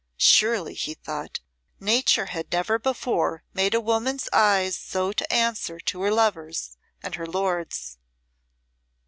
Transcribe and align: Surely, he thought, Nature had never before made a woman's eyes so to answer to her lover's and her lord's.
Surely, 0.17 0.73
he 0.73 0.95
thought, 0.95 1.41
Nature 1.79 2.25
had 2.25 2.51
never 2.51 2.79
before 2.79 3.43
made 3.53 3.75
a 3.75 3.79
woman's 3.79 4.27
eyes 4.33 4.75
so 4.75 5.11
to 5.11 5.31
answer 5.31 5.79
to 5.79 6.01
her 6.01 6.11
lover's 6.11 6.75
and 7.03 7.13
her 7.13 7.27
lord's. 7.27 7.99